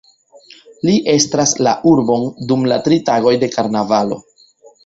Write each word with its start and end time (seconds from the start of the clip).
Li 0.87 0.93
estras 1.15 1.53
la 1.67 1.75
urbon 1.91 2.25
dum 2.53 2.67
la 2.73 2.81
tri 2.89 2.99
tagoj 3.11 3.35
de 3.45 3.55
karnavalo. 3.59 4.23